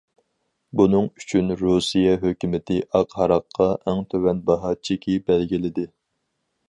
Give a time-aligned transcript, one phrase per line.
[0.79, 5.87] بۇنىڭ ئۈچۈن رۇسىيە ھۆكۈمىتى ئاق ھاراققا ئەڭ تۆۋەن باھا چېكى بەلگىلىدى.